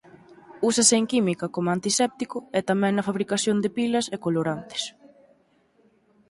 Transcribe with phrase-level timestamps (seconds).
[0.69, 4.83] Úsase en química coma antiséptico e tamén na fabricación de pilas e colorantes.